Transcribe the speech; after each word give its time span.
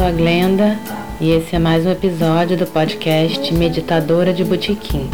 sou 0.00 0.06
a 0.06 0.12
Glenda 0.12 0.78
e 1.20 1.30
esse 1.30 1.54
é 1.54 1.58
mais 1.58 1.84
um 1.84 1.90
episódio 1.90 2.56
do 2.56 2.66
podcast 2.66 3.52
Meditadora 3.52 4.32
de 4.32 4.42
Botequim. 4.42 5.10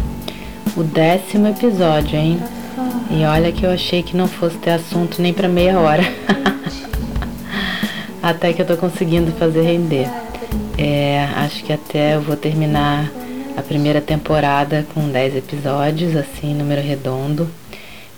O 0.77 0.81
décimo 0.83 1.49
episódio, 1.49 2.17
hein? 2.17 2.39
E 3.11 3.25
olha 3.25 3.51
que 3.51 3.65
eu 3.65 3.69
achei 3.69 4.01
que 4.01 4.15
não 4.15 4.29
fosse 4.29 4.57
ter 4.59 4.69
assunto 4.69 5.21
nem 5.21 5.33
para 5.33 5.49
meia 5.49 5.77
hora. 5.77 6.03
até 8.23 8.53
que 8.53 8.61
eu 8.61 8.65
tô 8.65 8.77
conseguindo 8.77 9.29
fazer 9.33 9.63
render. 9.63 10.07
É, 10.77 11.27
acho 11.35 11.65
que 11.65 11.73
até 11.73 12.15
eu 12.15 12.21
vou 12.21 12.37
terminar 12.37 13.11
a 13.57 13.61
primeira 13.61 13.99
temporada 13.99 14.87
com 14.93 15.09
10 15.09 15.35
episódios, 15.35 16.15
assim, 16.15 16.53
número 16.55 16.81
redondo, 16.81 17.49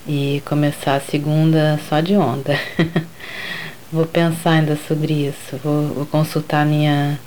e 0.07 0.43
começar 0.45 0.97
a 0.97 1.01
segunda 1.01 1.79
só 1.89 1.99
de 1.99 2.15
onda. 2.15 2.55
Vou 3.91 4.05
pensar 4.05 4.51
ainda 4.51 4.77
sobre 4.87 5.13
isso, 5.13 5.57
vou, 5.63 5.87
vou 5.87 6.05
consultar 6.05 6.63
minha 6.63 7.19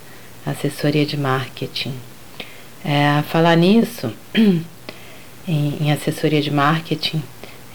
assessoria 0.46 1.04
de 1.04 1.16
marketing. 1.16 1.92
É, 2.84 3.20
falar 3.22 3.56
nisso, 3.56 4.12
em, 5.48 5.76
em 5.80 5.90
assessoria 5.90 6.40
de 6.40 6.52
marketing, 6.52 7.20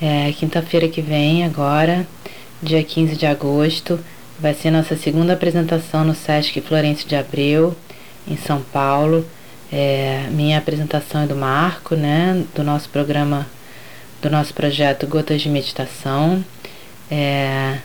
é, 0.02 0.32
quinta-feira 0.32 0.88
que 0.88 1.02
vem, 1.02 1.44
agora, 1.44 2.08
dia 2.64 2.82
15 2.82 3.18
de 3.18 3.26
agosto, 3.26 4.00
vai 4.40 4.54
ser 4.54 4.72
nossa 4.72 4.96
segunda 4.96 5.34
apresentação 5.34 6.06
no 6.06 6.16
Sesc 6.16 6.62
Florencio 6.62 7.10
de 7.10 7.16
Abreu, 7.18 7.76
em 8.26 8.38
São 8.38 8.62
Paulo. 8.62 9.26
É, 9.70 10.28
minha 10.32 10.58
apresentação 10.58 11.24
é 11.24 11.28
do 11.28 11.36
Marco, 11.36 11.94
né, 11.94 12.42
do 12.56 12.64
nosso 12.64 12.88
programa, 12.88 13.46
do 14.22 14.30
nosso 14.30 14.54
projeto 14.54 15.06
Gotas 15.06 15.42
de 15.42 15.50
Meditação. 15.50 16.42
É, 17.12 17.80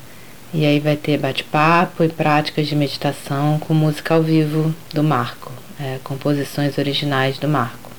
e 0.54 0.66
aí 0.66 0.78
vai 0.78 0.96
ter 0.96 1.18
bate-papo 1.18 2.04
e 2.04 2.08
práticas 2.08 2.66
de 2.66 2.76
meditação 2.76 3.58
com 3.58 3.72
música 3.72 4.14
ao 4.14 4.22
vivo 4.22 4.74
do 4.92 5.02
Marco, 5.02 5.50
é, 5.80 5.98
composições 6.04 6.76
originais 6.76 7.38
do 7.38 7.48
Marco. 7.48 7.90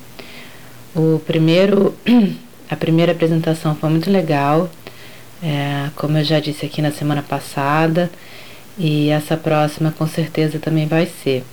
O 0.96 1.20
primeiro, 1.26 1.96
a 2.70 2.76
primeira 2.76 3.12
apresentação 3.12 3.76
foi 3.76 3.90
muito 3.90 4.12
legal, 4.12 4.70
é, 5.42 5.90
como 5.96 6.18
eu 6.18 6.24
já 6.24 6.40
disse 6.40 6.66
aqui 6.66 6.82
na 6.82 6.92
semana 6.92 7.24
passada, 7.24 8.12
e 8.78 9.10
essa 9.10 9.36
próxima 9.36 9.92
com 9.92 10.08
certeza 10.08 10.60
também 10.60 10.86
vai 10.88 11.08
ser. 11.08 11.44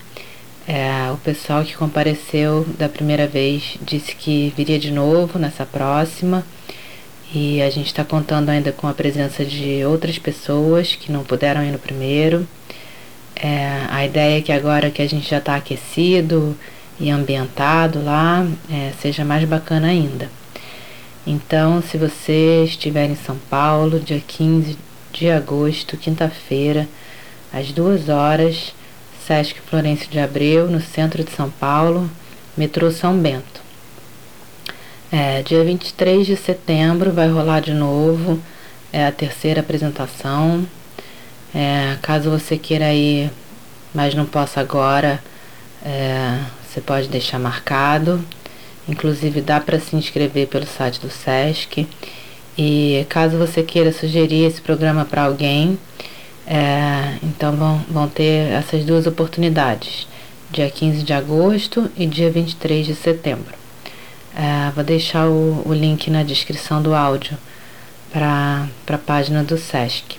É, 0.68 1.10
o 1.12 1.16
pessoal 1.16 1.64
que 1.64 1.74
compareceu 1.74 2.66
da 2.78 2.88
primeira 2.88 3.26
vez 3.26 3.78
disse 3.82 4.14
que 4.14 4.52
viria 4.56 4.78
de 4.78 4.90
novo 4.90 5.38
nessa 5.38 5.64
próxima. 5.64 6.44
E 7.32 7.62
a 7.62 7.70
gente 7.70 7.86
está 7.86 8.04
contando 8.04 8.48
ainda 8.48 8.72
com 8.72 8.88
a 8.88 8.94
presença 8.94 9.44
de 9.44 9.84
outras 9.84 10.18
pessoas 10.18 10.96
que 10.96 11.12
não 11.12 11.22
puderam 11.22 11.62
ir 11.62 11.70
no 11.70 11.78
primeiro. 11.78 12.46
É, 13.36 13.86
a 13.88 14.04
ideia 14.04 14.38
é 14.38 14.42
que 14.42 14.52
agora 14.52 14.90
que 14.90 15.00
a 15.00 15.08
gente 15.08 15.30
já 15.30 15.38
está 15.38 15.54
aquecido 15.54 16.56
e 16.98 17.08
ambientado 17.08 18.02
lá, 18.02 18.46
é, 18.70 18.92
seja 19.00 19.24
mais 19.24 19.44
bacana 19.44 19.88
ainda. 19.88 20.28
Então, 21.26 21.80
se 21.80 21.96
você 21.96 22.64
estiver 22.64 23.08
em 23.08 23.14
São 23.14 23.36
Paulo, 23.48 24.00
dia 24.00 24.20
15 24.26 24.76
de 25.12 25.30
agosto, 25.30 25.96
quinta-feira, 25.96 26.88
às 27.52 27.70
duas 27.72 28.08
horas, 28.08 28.74
Sesc 29.26 29.60
Florencio 29.60 30.10
de 30.10 30.18
Abreu, 30.18 30.68
no 30.68 30.80
centro 30.80 31.22
de 31.22 31.30
São 31.30 31.48
Paulo, 31.48 32.10
metrô 32.56 32.90
São 32.90 33.16
Bento. 33.16 33.69
É, 35.12 35.42
dia 35.42 35.64
23 35.64 36.26
de 36.26 36.36
setembro 36.36 37.12
vai 37.12 37.28
rolar 37.28 37.60
de 37.60 37.72
novo 37.74 38.40
é 38.92 39.06
a 39.06 39.12
terceira 39.12 39.60
apresentação. 39.60 40.66
É, 41.54 41.96
caso 42.02 42.30
você 42.30 42.56
queira 42.56 42.92
ir, 42.92 43.30
mas 43.94 44.14
não 44.14 44.24
possa 44.24 44.60
agora, 44.60 45.22
é, 45.84 46.38
você 46.66 46.80
pode 46.80 47.08
deixar 47.08 47.38
marcado. 47.38 48.24
Inclusive 48.88 49.40
dá 49.40 49.60
para 49.60 49.78
se 49.78 49.94
inscrever 49.96 50.48
pelo 50.48 50.66
site 50.66 51.00
do 51.00 51.10
SESC. 51.10 51.86
E 52.58 53.06
caso 53.08 53.38
você 53.38 53.62
queira 53.62 53.92
sugerir 53.92 54.44
esse 54.44 54.60
programa 54.60 55.04
para 55.04 55.22
alguém, 55.22 55.78
é, 56.46 57.16
então 57.22 57.56
vão, 57.56 57.78
vão 57.88 58.08
ter 58.08 58.52
essas 58.52 58.84
duas 58.84 59.06
oportunidades, 59.06 60.06
dia 60.50 60.68
15 60.68 61.02
de 61.02 61.12
agosto 61.12 61.90
e 61.96 62.06
dia 62.06 62.30
23 62.30 62.86
de 62.86 62.94
setembro. 62.94 63.59
É, 64.34 64.70
vou 64.70 64.84
deixar 64.84 65.26
o, 65.26 65.62
o, 65.66 65.72
link 65.72 66.10
na 66.10 66.22
descrição 66.22 66.80
do 66.80 66.94
áudio 66.94 67.36
para 68.12 68.68
a 68.88 68.98
página 68.98 69.42
do 69.42 69.58
SESC. 69.58 70.18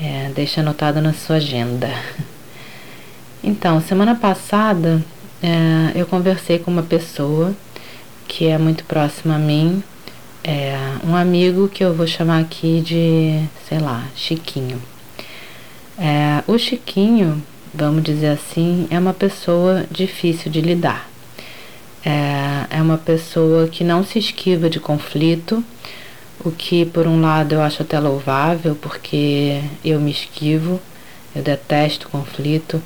É, 0.00 0.30
deixa 0.34 0.60
anotado 0.60 1.00
na 1.00 1.12
sua 1.12 1.36
agenda. 1.36 1.90
Então, 3.44 3.80
semana 3.80 4.14
passada 4.14 5.02
é, 5.42 5.92
eu 5.96 6.06
conversei 6.06 6.60
com 6.60 6.70
uma 6.70 6.82
pessoa 6.82 7.54
que 8.28 8.46
é 8.46 8.56
muito 8.56 8.84
próxima 8.84 9.34
a 9.34 9.38
mim, 9.38 9.82
é, 10.44 10.76
um 11.04 11.14
amigo 11.14 11.68
que 11.68 11.84
eu 11.84 11.92
vou 11.92 12.06
chamar 12.06 12.40
aqui 12.40 12.80
de, 12.80 13.44
sei 13.68 13.78
lá, 13.78 14.06
Chiquinho. 14.16 14.80
É, 15.98 16.42
o 16.46 16.56
Chiquinho, 16.56 17.42
vamos 17.74 18.02
dizer 18.02 18.28
assim, 18.28 18.86
é 18.90 18.98
uma 18.98 19.12
pessoa 19.12 19.84
difícil 19.90 20.50
de 20.50 20.60
lidar. 20.60 21.11
É, 22.04 22.78
é 22.78 22.82
uma 22.82 22.98
pessoa 22.98 23.68
que 23.68 23.84
não 23.84 24.04
se 24.04 24.18
esquiva 24.18 24.68
de 24.68 24.80
conflito, 24.80 25.62
o 26.44 26.50
que 26.50 26.84
por 26.84 27.06
um 27.06 27.20
lado 27.20 27.54
eu 27.54 27.62
acho 27.62 27.82
até 27.82 27.98
louvável, 28.00 28.74
porque 28.74 29.60
eu 29.84 30.00
me 30.00 30.10
esquivo, 30.10 30.80
eu 31.34 31.42
detesto 31.42 32.08
conflito, 32.08 32.82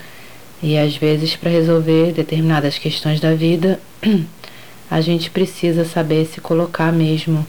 e 0.62 0.76
às 0.76 0.97
vezes 0.97 1.34
para 1.34 1.50
resolver 1.50 2.12
determinadas 2.12 2.76
questões 2.76 3.19
da 3.19 3.34
vida, 3.34 3.81
a 4.91 5.00
gente 5.00 5.31
precisa 5.31 5.84
saber 5.87 6.26
se 6.26 6.41
colocar 6.41 6.93
mesmo, 6.93 7.47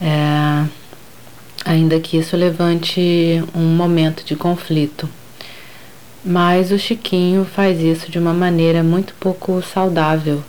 é, 0.00 0.66
ainda 1.66 2.00
que 2.00 2.16
isso 2.16 2.34
levante 2.34 3.42
um 3.54 3.76
momento 3.76 4.24
de 4.24 4.34
conflito. 4.34 5.06
Mas 6.24 6.72
o 6.72 6.78
Chiquinho 6.78 7.44
faz 7.44 7.80
isso 7.80 8.10
de 8.10 8.18
uma 8.18 8.32
maneira 8.32 8.82
muito 8.82 9.14
pouco 9.20 9.62
saudável 9.62 10.42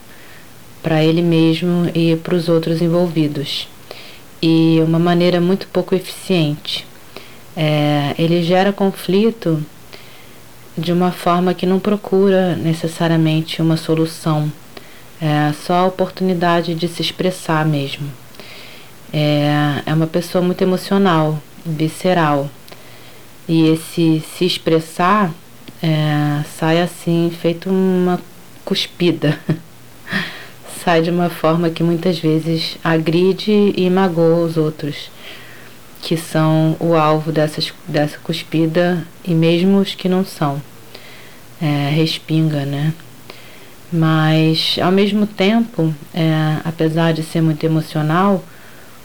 para 0.82 1.04
ele 1.04 1.22
mesmo 1.22 1.90
e 1.94 2.16
para 2.18 2.36
os 2.36 2.50
outros 2.50 2.82
envolvidos. 2.82 3.68
E 4.42 4.80
uma 4.84 5.00
maneira 5.00 5.42
muito 5.42 5.68
pouco 5.68 5.96
eficiente. 5.96 6.88
É, 7.56 8.16
ele 8.18 8.42
gera 8.44 8.72
conflito 8.72 9.64
de 10.78 10.94
uma 10.94 11.12
forma 11.12 11.54
que 11.54 11.66
não 11.66 11.80
procura 11.80 12.56
necessariamente 12.56 13.62
uma 13.62 13.76
solução, 13.76 14.52
é 15.22 15.52
só 15.66 15.74
a 15.74 15.86
oportunidade 15.86 16.74
de 16.74 16.88
se 16.88 17.02
expressar 17.02 17.66
mesmo. 17.66 18.10
É, 19.12 19.82
é 19.86 19.94
uma 19.94 20.08
pessoa 20.08 20.42
muito 20.42 20.62
emocional, 20.62 21.38
visceral. 21.66 22.50
E 23.48 23.68
esse 23.68 24.24
se 24.38 24.46
expressar 24.46 25.34
é, 25.82 26.44
sai 26.58 26.82
assim, 26.82 27.32
feito 27.42 27.70
uma 27.70 28.20
cuspida. 28.64 29.38
sai 30.90 31.04
de 31.04 31.12
uma 31.12 31.30
forma 31.30 31.70
que 31.70 31.84
muitas 31.84 32.18
vezes 32.18 32.76
agride 32.84 33.76
e 33.78 33.88
magoa 33.92 34.44
os 34.44 34.58
outros, 34.58 35.12
que 36.02 36.18
são 36.18 36.76
o 36.80 36.96
alvo 36.96 37.32
dessas, 37.32 37.72
dessa 37.88 38.18
cuspida 38.18 39.06
e 39.24 39.36
mesmo 39.36 39.78
os 39.78 39.94
que 39.94 40.10
não 40.10 40.26
são. 40.26 40.60
É, 41.62 41.92
respinga, 41.92 42.66
né? 42.66 42.92
Mas, 43.94 44.80
ao 44.82 44.92
mesmo 44.92 45.28
tempo, 45.28 45.94
é, 46.12 46.58
apesar 46.66 47.14
de 47.14 47.22
ser 47.22 47.42
muito 47.42 47.64
emocional, 47.64 48.44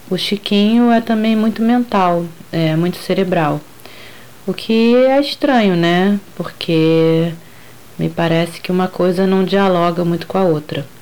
o 0.08 0.16
Chiquinho 0.16 0.90
é 0.90 1.02
também 1.02 1.36
muito 1.36 1.60
mental, 1.60 2.24
é 2.50 2.74
muito 2.74 2.96
cerebral. 2.96 3.60
O 4.46 4.54
que 4.54 4.96
é 4.96 5.20
estranho, 5.20 5.76
né? 5.76 6.18
Porque 6.34 7.30
me 7.98 8.08
parece 8.08 8.58
que 8.58 8.72
uma 8.72 8.88
coisa 8.88 9.26
não 9.26 9.44
dialoga 9.44 10.02
muito 10.02 10.26
com 10.26 10.38
a 10.38 10.44
outra. 10.44 10.93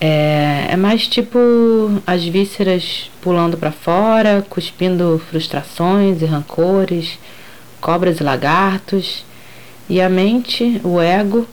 É, 0.00 0.68
é 0.70 0.76
mais 0.76 1.06
tipo 1.06 1.38
as 2.06 2.24
vísceras 2.24 3.10
pulando 3.20 3.58
para 3.58 3.70
fora, 3.70 4.44
cuspindo 4.48 5.20
frustrações 5.28 6.22
e 6.22 6.24
rancores, 6.24 7.18
cobras 7.80 8.18
e 8.18 8.22
lagartos. 8.22 9.24
e 9.88 10.00
a 10.00 10.08
mente, 10.08 10.80
o 10.84 11.00
ego, 11.00 11.46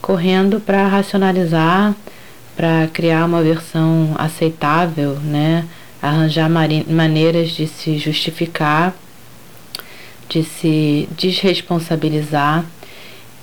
correndo 0.00 0.60
para 0.60 0.86
racionalizar, 0.86 1.94
para 2.56 2.88
criar 2.92 3.26
uma 3.26 3.42
versão 3.42 4.14
aceitável, 4.18 5.18
né? 5.20 5.66
arranjar 6.00 6.50
maneiras 6.50 7.50
de 7.50 7.66
se 7.68 7.98
justificar, 7.98 8.94
de 10.28 10.42
se 10.42 11.08
desresponsabilizar 11.16 12.64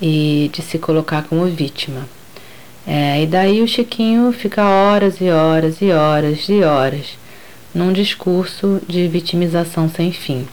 e 0.00 0.50
de 0.52 0.60
se 0.60 0.78
colocar 0.78 1.22
como 1.22 1.46
vítima. 1.46 2.06
É, 2.86 3.22
e 3.22 3.26
daí 3.26 3.62
o 3.62 3.68
Chiquinho 3.68 4.32
fica 4.32 4.64
horas 4.64 5.20
e 5.20 5.30
horas 5.30 5.80
e 5.80 5.90
horas 5.90 6.48
e 6.48 6.62
horas 6.62 7.18
num 7.74 7.92
discurso 7.92 8.80
de 8.88 9.06
vitimização 9.06 9.88
sem 9.88 10.12
fim. 10.12 10.46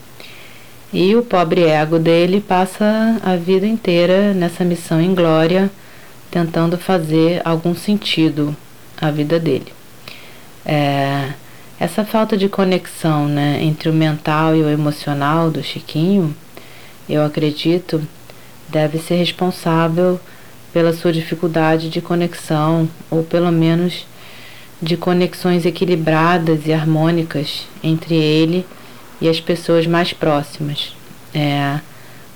E 0.93 1.15
o 1.15 1.23
pobre 1.23 1.63
ego 1.63 1.99
dele 1.99 2.39
passa 2.39 3.19
a 3.23 3.35
vida 3.35 3.67
inteira 3.67 4.33
nessa 4.33 4.63
missão 4.63 5.01
em 5.01 5.13
glória, 5.13 5.69
tentando 6.31 6.77
fazer 6.77 7.41
algum 7.43 7.75
sentido 7.75 8.55
à 8.99 9.11
vida 9.11 9.39
dele. 9.39 9.73
É, 10.65 11.33
essa 11.79 12.05
falta 12.05 12.37
de 12.37 12.47
conexão 12.47 13.27
né, 13.27 13.59
entre 13.61 13.89
o 13.89 13.93
mental 13.93 14.55
e 14.55 14.61
o 14.61 14.69
emocional 14.69 15.51
do 15.51 15.61
Chiquinho, 15.61 16.35
eu 17.09 17.23
acredito, 17.23 18.01
deve 18.69 18.97
ser 18.97 19.15
responsável 19.15 20.19
pela 20.73 20.93
sua 20.93 21.11
dificuldade 21.11 21.89
de 21.89 22.01
conexão, 22.01 22.87
ou 23.09 23.23
pelo 23.23 23.51
menos 23.51 24.05
de 24.81 24.95
conexões 24.95 25.65
equilibradas 25.65 26.67
e 26.67 26.73
harmônicas 26.73 27.67
entre 27.83 28.15
ele 28.15 28.65
e 29.19 29.27
as 29.27 29.39
pessoas 29.39 29.87
mais 29.87 30.13
próximas. 30.13 30.95
É, 31.33 31.79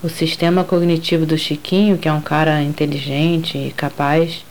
o 0.04 0.10
sistema 0.10 0.64
cognitivo 0.64 1.26
do 1.26 1.38
Chiquinho, 1.38 1.98
que 1.98 2.08
é 2.08 2.14
um 2.14 2.22
cara 2.22 2.62
inteligente 2.64 3.58
e 3.58 3.72
capaz, 3.72 4.44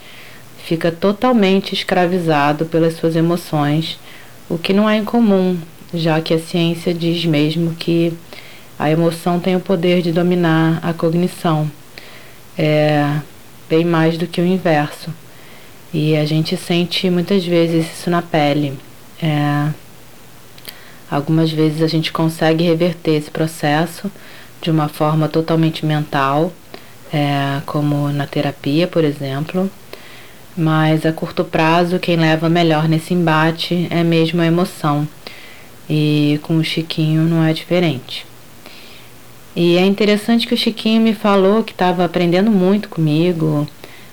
fica 0.64 0.92
totalmente 0.92 1.74
escravizado 1.74 2.66
pelas 2.66 2.94
suas 2.94 3.16
emoções, 3.16 3.98
o 4.48 4.56
que 4.56 4.72
não 4.72 4.88
é 4.88 4.96
incomum, 4.96 5.58
já 5.92 6.20
que 6.20 6.32
a 6.32 6.38
ciência 6.38 6.94
diz 6.94 7.24
mesmo 7.24 7.74
que 7.74 8.12
a 8.78 8.90
emoção 8.90 9.40
tem 9.40 9.56
o 9.56 9.60
poder 9.60 10.02
de 10.02 10.12
dominar 10.12 10.78
a 10.82 10.92
cognição. 10.92 11.70
É, 12.56 13.20
bem 13.70 13.84
mais 13.84 14.18
do 14.18 14.26
que 14.26 14.40
o 14.40 14.44
inverso. 14.44 15.10
E 15.94 16.16
a 16.16 16.24
gente 16.24 16.56
sente 16.56 17.08
muitas 17.08 17.46
vezes 17.46 17.86
isso 17.86 18.10
na 18.10 18.20
pele. 18.20 18.76
É, 19.22 19.68
algumas 21.08 21.50
vezes 21.52 21.80
a 21.80 21.86
gente 21.86 22.12
consegue 22.12 22.64
reverter 22.64 23.12
esse 23.12 23.30
processo 23.30 24.10
de 24.60 24.70
uma 24.70 24.88
forma 24.88 25.28
totalmente 25.28 25.86
mental, 25.86 26.52
é, 27.12 27.60
como 27.64 28.10
na 28.10 28.26
terapia, 28.26 28.88
por 28.88 29.04
exemplo. 29.04 29.70
Mas 30.56 31.06
a 31.06 31.12
curto 31.12 31.44
prazo, 31.44 32.00
quem 32.00 32.16
leva 32.16 32.48
melhor 32.48 32.88
nesse 32.88 33.14
embate 33.14 33.86
é 33.88 34.02
mesmo 34.02 34.42
a 34.42 34.46
emoção. 34.46 35.06
E 35.88 36.40
com 36.42 36.56
o 36.56 36.64
Chiquinho 36.64 37.22
não 37.22 37.44
é 37.44 37.52
diferente. 37.52 38.29
E 39.54 39.76
é 39.76 39.84
interessante 39.84 40.46
que 40.46 40.54
o 40.54 40.56
Chiquinho 40.56 41.00
me 41.00 41.12
falou 41.12 41.64
que 41.64 41.72
estava 41.72 42.04
aprendendo 42.04 42.50
muito 42.50 42.88
comigo, 42.88 43.66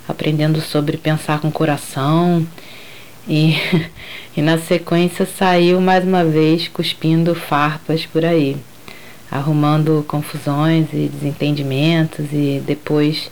aprendendo 0.08 0.60
sobre 0.62 0.98
pensar 0.98 1.40
com 1.40 1.50
o 1.50 1.52
coração. 1.52 2.46
E, 3.28 3.56
e 4.36 4.42
na 4.42 4.58
sequência 4.58 5.26
saiu 5.26 5.80
mais 5.80 6.04
uma 6.04 6.26
vez 6.26 6.68
cuspindo 6.68 7.36
farpas 7.36 8.06
por 8.06 8.26
aí, 8.26 8.58
arrumando 9.30 10.04
confusões 10.08 10.88
e 10.92 11.08
desentendimentos 11.08 12.26
e 12.32 12.62
depois 12.66 13.30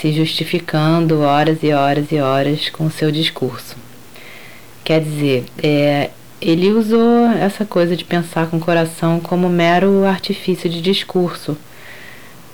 se 0.00 0.12
justificando 0.12 1.20
horas 1.20 1.58
e 1.62 1.72
horas 1.72 2.12
e 2.12 2.18
horas 2.18 2.68
com 2.68 2.86
o 2.86 2.90
seu 2.90 3.10
discurso. 3.10 3.76
Quer 4.84 5.00
dizer, 5.00 5.44
é, 5.62 6.10
ele 6.42 6.72
usou 6.72 7.26
essa 7.30 7.64
coisa 7.64 7.96
de 7.96 8.04
pensar 8.04 8.48
com 8.48 8.56
o 8.56 8.60
coração 8.60 9.20
como 9.20 9.48
mero 9.48 10.04
artifício 10.04 10.68
de 10.68 10.82
discurso, 10.82 11.56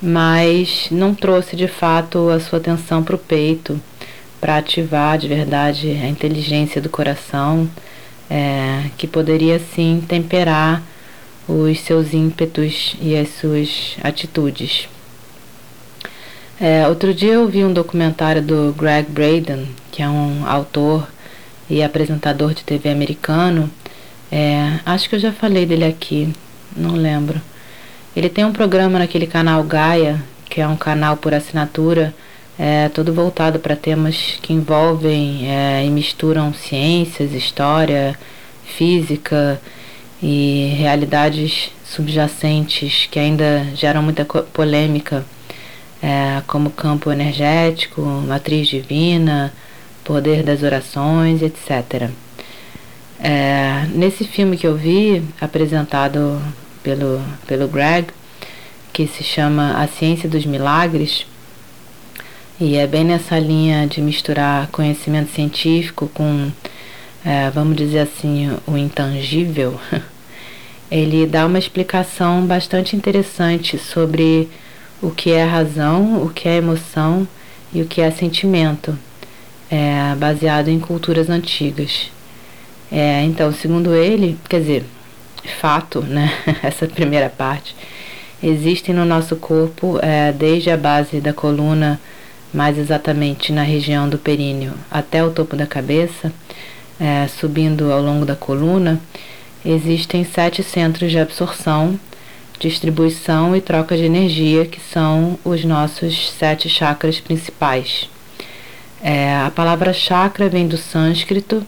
mas 0.00 0.88
não 0.90 1.14
trouxe 1.14 1.56
de 1.56 1.66
fato 1.66 2.28
a 2.28 2.38
sua 2.38 2.58
atenção 2.58 3.02
para 3.02 3.16
o 3.16 3.18
peito, 3.18 3.80
para 4.40 4.58
ativar 4.58 5.18
de 5.18 5.26
verdade 5.26 5.90
a 5.90 6.06
inteligência 6.06 6.80
do 6.80 6.88
coração, 6.88 7.68
é, 8.30 8.84
que 8.98 9.06
poderia 9.06 9.58
sim 9.58 10.04
temperar 10.06 10.82
os 11.48 11.80
seus 11.80 12.12
ímpetos 12.12 12.94
e 13.00 13.16
as 13.16 13.30
suas 13.30 13.96
atitudes. 14.02 14.86
É, 16.60 16.86
outro 16.86 17.14
dia 17.14 17.34
eu 17.34 17.48
vi 17.48 17.64
um 17.64 17.72
documentário 17.72 18.42
do 18.42 18.74
Greg 18.76 19.08
Braden, 19.10 19.68
que 19.90 20.02
é 20.02 20.08
um 20.08 20.46
autor 20.46 21.08
e 21.70 21.82
apresentador 21.82 22.54
de 22.54 22.64
TV 22.64 22.88
americano. 22.88 23.70
É, 24.30 24.80
acho 24.84 25.08
que 25.08 25.14
eu 25.14 25.20
já 25.20 25.32
falei 25.32 25.64
dele 25.64 25.84
aqui, 25.84 26.32
não 26.76 26.92
lembro. 26.92 27.40
Ele 28.14 28.28
tem 28.28 28.44
um 28.44 28.52
programa 28.52 28.98
naquele 28.98 29.26
canal 29.26 29.62
Gaia, 29.62 30.22
que 30.48 30.60
é 30.60 30.68
um 30.68 30.76
canal 30.76 31.16
por 31.16 31.32
assinatura, 31.32 32.14
é, 32.58 32.88
todo 32.88 33.12
voltado 33.12 33.58
para 33.58 33.76
temas 33.76 34.38
que 34.42 34.52
envolvem 34.52 35.48
é, 35.48 35.84
e 35.84 35.90
misturam 35.90 36.52
ciências, 36.52 37.32
história, 37.32 38.18
física 38.64 39.60
e 40.22 40.74
realidades 40.76 41.70
subjacentes 41.84 43.06
que 43.10 43.18
ainda 43.18 43.64
geram 43.74 44.02
muita 44.02 44.24
polêmica, 44.24 45.24
é, 46.02 46.42
como 46.46 46.70
campo 46.70 47.10
energético, 47.12 48.02
matriz 48.02 48.68
divina, 48.68 49.52
poder 50.04 50.42
das 50.42 50.62
orações, 50.62 51.40
etc. 51.42 52.10
É, 53.20 53.86
nesse 53.94 54.24
filme 54.24 54.56
que 54.56 54.66
eu 54.66 54.76
vi, 54.76 55.22
apresentado 55.40 56.40
pelo, 56.82 57.20
pelo 57.46 57.66
Greg, 57.66 58.08
que 58.92 59.06
se 59.06 59.24
chama 59.24 59.82
A 59.82 59.88
Ciência 59.88 60.28
dos 60.28 60.46
Milagres, 60.46 61.26
e 62.60 62.76
é 62.76 62.86
bem 62.86 63.04
nessa 63.04 63.38
linha 63.38 63.86
de 63.86 64.00
misturar 64.00 64.68
conhecimento 64.68 65.30
científico 65.32 66.08
com, 66.12 66.50
é, 67.24 67.50
vamos 67.50 67.76
dizer 67.76 68.00
assim, 68.00 68.56
o 68.66 68.76
intangível, 68.76 69.78
ele 70.90 71.26
dá 71.26 71.46
uma 71.46 71.58
explicação 71.58 72.46
bastante 72.46 72.96
interessante 72.96 73.78
sobre 73.78 74.48
o 75.00 75.10
que 75.10 75.30
é 75.32 75.44
razão, 75.44 76.22
o 76.22 76.30
que 76.30 76.48
é 76.48 76.56
emoção 76.56 77.26
e 77.72 77.82
o 77.82 77.86
que 77.86 78.00
é 78.00 78.10
sentimento 78.10 78.98
é, 79.70 80.14
baseado 80.16 80.68
em 80.68 80.80
culturas 80.80 81.28
antigas. 81.28 82.10
É, 82.90 83.22
então, 83.22 83.52
segundo 83.52 83.94
ele, 83.94 84.38
quer 84.48 84.60
dizer, 84.60 84.84
fato, 85.60 86.00
né? 86.00 86.32
Essa 86.62 86.86
primeira 86.86 87.28
parte, 87.28 87.74
existem 88.42 88.94
no 88.94 89.04
nosso 89.04 89.36
corpo, 89.36 89.98
é, 90.02 90.32
desde 90.32 90.70
a 90.70 90.76
base 90.76 91.20
da 91.20 91.32
coluna, 91.32 92.00
mais 92.52 92.78
exatamente 92.78 93.52
na 93.52 93.62
região 93.62 94.08
do 94.08 94.18
períneo, 94.18 94.72
até 94.90 95.22
o 95.22 95.30
topo 95.30 95.54
da 95.54 95.66
cabeça, 95.66 96.32
é, 96.98 97.28
subindo 97.28 97.92
ao 97.92 98.00
longo 98.00 98.24
da 98.24 98.34
coluna, 98.34 99.00
existem 99.64 100.24
sete 100.24 100.62
centros 100.62 101.10
de 101.10 101.18
absorção, 101.18 101.98
distribuição 102.58 103.54
e 103.54 103.60
troca 103.60 103.96
de 103.96 104.04
energia, 104.04 104.64
que 104.64 104.80
são 104.80 105.38
os 105.44 105.64
nossos 105.64 106.30
sete 106.30 106.68
chakras 106.68 107.20
principais. 107.20 108.08
É, 109.00 109.36
a 109.36 109.50
palavra 109.54 109.92
chakra 109.92 110.48
vem 110.48 110.66
do 110.66 110.76
sânscrito 110.76 111.64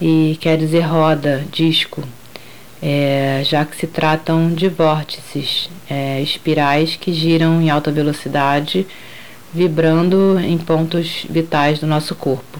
e 0.00 0.38
quer 0.40 0.56
dizer 0.56 0.80
roda, 0.80 1.44
disco, 1.52 2.02
é, 2.82 3.42
já 3.44 3.64
que 3.64 3.76
se 3.76 3.86
tratam 3.86 4.52
de 4.52 4.68
vórtices, 4.68 5.68
é, 5.88 6.20
espirais 6.22 6.96
que 6.96 7.12
giram 7.12 7.60
em 7.60 7.68
alta 7.68 7.92
velocidade, 7.92 8.86
vibrando 9.52 10.38
em 10.40 10.56
pontos 10.56 11.26
vitais 11.28 11.78
do 11.78 11.86
nosso 11.86 12.14
corpo. 12.14 12.58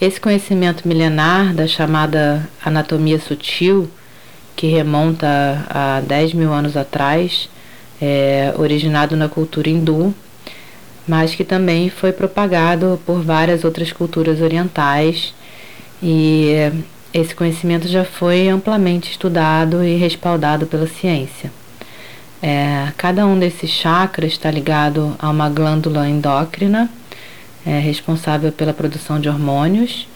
Esse 0.00 0.20
conhecimento 0.20 0.86
milenar 0.86 1.52
da 1.52 1.66
chamada 1.66 2.48
anatomia 2.64 3.18
sutil, 3.18 3.90
que 4.56 4.68
remonta 4.68 5.66
a 5.68 6.00
10 6.00 6.34
mil 6.34 6.52
anos 6.52 6.76
atrás, 6.76 7.50
é, 8.00 8.54
originado 8.56 9.16
na 9.16 9.28
cultura 9.28 9.68
hindu, 9.68 10.14
mas 11.06 11.34
que 11.34 11.44
também 11.44 11.90
foi 11.90 12.12
propagado 12.12 13.00
por 13.04 13.20
várias 13.22 13.64
outras 13.64 13.92
culturas 13.92 14.40
orientais 14.40 15.34
e 16.02 16.70
esse 17.12 17.34
conhecimento 17.34 17.88
já 17.88 18.04
foi 18.04 18.48
amplamente 18.48 19.10
estudado 19.10 19.82
e 19.82 19.96
respaldado 19.96 20.66
pela 20.66 20.86
ciência. 20.86 21.50
É, 22.40 22.92
cada 22.96 23.26
um 23.26 23.38
desses 23.38 23.70
chakras 23.70 24.32
está 24.32 24.50
ligado 24.50 25.16
a 25.18 25.28
uma 25.28 25.48
glândula 25.48 26.08
endócrina, 26.08 26.88
é, 27.66 27.80
responsável 27.80 28.52
pela 28.52 28.72
produção 28.72 29.20
de 29.20 29.28
hormônios, 29.28 30.06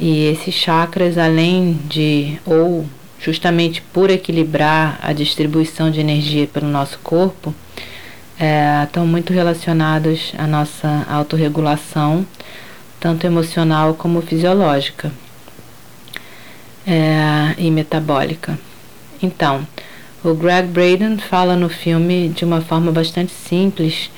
e 0.00 0.24
esses 0.26 0.54
chakras, 0.54 1.18
além 1.18 1.74
de, 1.88 2.38
ou 2.46 2.86
justamente 3.20 3.82
por 3.92 4.10
equilibrar 4.10 4.98
a 5.02 5.12
distribuição 5.12 5.90
de 5.90 6.00
energia 6.00 6.46
pelo 6.46 6.66
nosso 6.66 6.98
corpo, 7.00 7.54
é, 8.38 8.82
estão 8.84 9.06
muito 9.06 9.32
relacionados 9.32 10.32
à 10.38 10.46
nossa 10.46 11.06
autorregulação, 11.08 12.26
tanto 13.02 13.26
emocional 13.26 13.94
como 13.94 14.22
fisiológica 14.22 15.10
é, 16.86 17.52
e 17.58 17.68
metabólica. 17.68 18.56
Então, 19.20 19.66
o 20.22 20.32
Greg 20.34 20.68
Braden 20.68 21.18
fala 21.18 21.56
no 21.56 21.68
filme 21.68 22.28
de 22.28 22.44
uma 22.44 22.60
forma 22.60 22.92
bastante 22.92 23.32
simples 23.32 24.08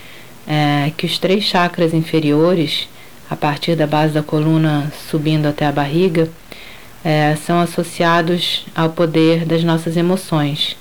é, 0.47 0.93
que 0.99 1.07
os 1.07 1.19
três 1.19 1.45
chakras 1.45 1.95
inferiores, 1.95 2.87
a 3.31 3.35
partir 3.35 3.75
da 3.75 3.87
base 3.87 4.13
da 4.13 4.23
coluna 4.23 4.93
subindo 5.11 5.47
até 5.47 5.65
a 5.65 5.73
barriga, 5.73 6.29
é, 7.03 7.35
são 7.37 7.59
associados 7.61 8.67
ao 8.75 8.91
poder 8.91 9.47
das 9.47 9.65
nossas 9.65 9.97
emoções 9.97 10.77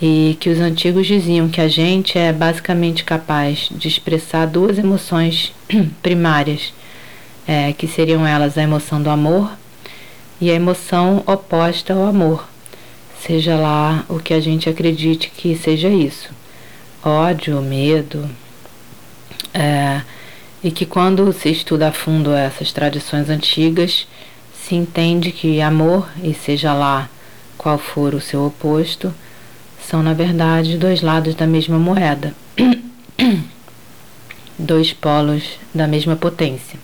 e 0.00 0.36
que 0.40 0.50
os 0.50 0.58
antigos 0.58 1.06
diziam 1.06 1.48
que 1.48 1.60
a 1.60 1.68
gente 1.68 2.18
é 2.18 2.32
basicamente 2.32 3.04
capaz 3.04 3.68
de 3.70 3.86
expressar 3.86 4.46
duas 4.46 4.76
emoções 4.76 5.52
primárias, 6.02 6.74
é, 7.46 7.72
que 7.72 7.86
seriam 7.86 8.26
elas 8.26 8.56
a 8.56 8.62
emoção 8.62 9.02
do 9.02 9.10
amor 9.10 9.50
e 10.40 10.50
a 10.50 10.54
emoção 10.54 11.22
oposta 11.26 11.94
ao 11.94 12.06
amor, 12.06 12.48
seja 13.20 13.56
lá 13.56 14.04
o 14.08 14.18
que 14.18 14.34
a 14.34 14.40
gente 14.40 14.68
acredite 14.68 15.30
que 15.30 15.54
seja 15.56 15.88
isso, 15.88 16.30
ódio, 17.02 17.60
medo, 17.62 18.28
é, 19.54 20.02
e 20.62 20.70
que 20.70 20.86
quando 20.86 21.32
se 21.32 21.50
estuda 21.50 21.88
a 21.88 21.92
fundo 21.92 22.32
essas 22.32 22.72
tradições 22.72 23.28
antigas, 23.28 24.06
se 24.52 24.74
entende 24.74 25.32
que 25.32 25.60
amor, 25.60 26.08
e 26.22 26.32
seja 26.34 26.72
lá 26.72 27.08
qual 27.58 27.78
for 27.78 28.14
o 28.14 28.20
seu 28.20 28.46
oposto, 28.46 29.12
são, 29.88 30.02
na 30.02 30.14
verdade, 30.14 30.78
dois 30.78 31.02
lados 31.02 31.34
da 31.34 31.46
mesma 31.46 31.78
moeda, 31.78 32.34
dois 34.58 34.92
polos 34.92 35.58
da 35.74 35.86
mesma 35.86 36.16
potência. 36.16 36.78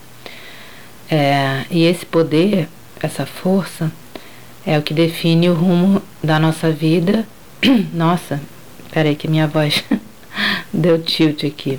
É, 1.10 1.64
e 1.70 1.84
esse 1.84 2.04
poder, 2.04 2.68
essa 3.00 3.24
força, 3.24 3.90
é 4.66 4.78
o 4.78 4.82
que 4.82 4.92
define 4.92 5.48
o 5.48 5.54
rumo 5.54 6.02
da 6.22 6.38
nossa 6.38 6.70
vida. 6.70 7.26
Nossa, 7.94 8.40
peraí 8.90 9.16
que 9.16 9.26
minha 9.26 9.46
voz 9.46 9.82
deu 10.72 11.00
tilt 11.00 11.44
aqui. 11.44 11.78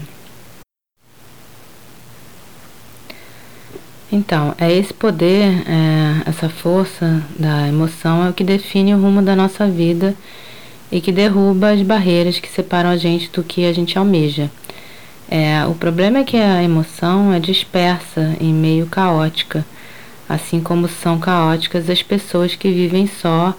Então, 4.12 4.56
é 4.58 4.72
esse 4.76 4.92
poder, 4.92 5.64
é, 5.68 6.28
essa 6.28 6.50
força 6.50 7.24
da 7.38 7.68
emoção 7.68 8.26
é 8.26 8.30
o 8.30 8.34
que 8.34 8.44
define 8.44 8.96
o 8.96 9.00
rumo 9.00 9.22
da 9.22 9.36
nossa 9.36 9.68
vida 9.68 10.16
e 10.92 11.00
que 11.00 11.12
derruba 11.12 11.70
as 11.70 11.82
barreiras 11.84 12.40
que 12.40 12.50
separam 12.50 12.90
a 12.90 12.98
gente 12.98 13.30
do 13.30 13.44
que 13.44 13.66
a 13.66 13.72
gente 13.72 14.00
almeja. 14.00 14.50
É, 15.32 15.64
o 15.68 15.76
problema 15.76 16.20
é 16.20 16.24
que 16.24 16.38
a 16.38 16.64
emoção 16.64 17.32
é 17.32 17.40
dispersa 17.40 18.36
e 18.42 18.46
meio 18.46 18.88
caótica, 18.88 19.64
assim 20.28 20.60
como 20.60 20.88
são 20.88 21.20
caóticas 21.20 21.88
as 21.88 22.02
pessoas 22.02 22.56
que 22.56 22.72
vivem 22.72 23.06
só 23.06 23.54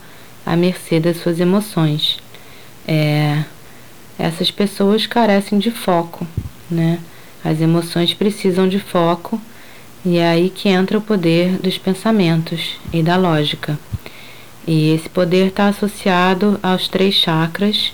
à 0.44 0.56
mercê 0.56 0.98
das 0.98 1.18
suas 1.18 1.38
emoções. 1.38 2.18
É, 2.88 3.44
essas 4.18 4.50
pessoas 4.50 5.06
carecem 5.06 5.60
de 5.60 5.70
foco, 5.70 6.26
né? 6.68 6.98
As 7.44 7.60
emoções 7.60 8.12
precisam 8.14 8.68
de 8.68 8.80
foco 8.80 9.40
e 10.04 10.18
é 10.18 10.28
aí 10.28 10.50
que 10.50 10.68
entra 10.68 10.98
o 10.98 11.00
poder 11.00 11.56
dos 11.58 11.78
pensamentos 11.78 12.78
e 12.92 13.00
da 13.00 13.16
lógica. 13.16 13.78
E 14.66 14.92
esse 14.92 15.08
poder 15.08 15.46
está 15.46 15.68
associado 15.68 16.58
aos 16.62 16.88
três 16.88 17.14
chakras 17.14 17.92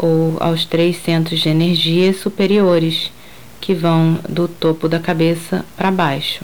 ou 0.00 0.36
aos 0.40 0.64
três 0.64 0.96
centros 0.96 1.40
de 1.40 1.48
energia 1.48 2.12
superiores 2.12 3.12
que 3.60 3.74
vão 3.74 4.18
do 4.28 4.48
topo 4.48 4.88
da 4.88 4.98
cabeça 4.98 5.64
para 5.76 5.90
baixo. 5.90 6.42